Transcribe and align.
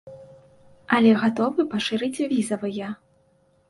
Але 0.97 1.11
гатовы 1.25 1.69
пашырыць 1.77 2.25
візавыя. 2.35 2.87